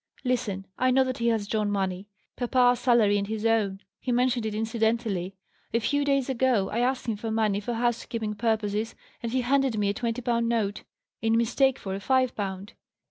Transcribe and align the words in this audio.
"Listen. 0.23 0.65
I 0.79 0.89
know 0.89 1.03
that 1.03 1.19
he 1.19 1.27
has 1.27 1.47
drawn 1.47 1.69
money 1.69 2.07
papa's 2.35 2.79
salary 2.79 3.19
and 3.19 3.27
his 3.27 3.45
own: 3.45 3.81
he 3.99 4.11
mentioned 4.11 4.47
it 4.47 4.55
incidentally. 4.55 5.35
A 5.75 5.79
few 5.79 6.03
days 6.03 6.27
ago 6.27 6.71
I 6.71 6.79
asked 6.79 7.05
him 7.07 7.15
for 7.17 7.29
money 7.29 7.59
for 7.59 7.75
housekeeping 7.75 8.33
purposes, 8.33 8.95
and 9.21 9.31
he 9.31 9.41
handed 9.41 9.77
me 9.77 9.89
a 9.89 9.93
twenty 9.93 10.23
pound 10.23 10.49
note, 10.49 10.81
in 11.21 11.37
mistake 11.37 11.77
for 11.77 11.93
a 11.93 11.99
five 11.99 12.35
pound. 12.35 12.73